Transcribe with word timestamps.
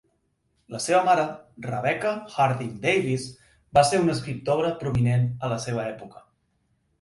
La 0.75 0.79
seva 0.85 1.01
mare, 1.09 1.25
Rebecca 1.65 2.13
Harding 2.45 2.71
Davis, 2.85 3.27
va 3.79 3.85
ser 3.91 4.01
una 4.05 4.15
escriptora 4.17 4.73
prominent 4.81 5.29
a 5.49 5.53
la 5.55 5.61
seva 5.69 5.85
època. 5.93 6.27